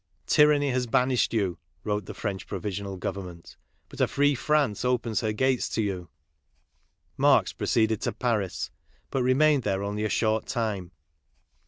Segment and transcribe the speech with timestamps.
[0.25, 3.55] "Tyranny has banished you," wrote the French Pro visional Government,"
[3.87, 6.09] but a free France opens her gates to you."
[7.17, 8.71] Marx proceeded to Paris,
[9.11, 10.89] but remained there only a short time.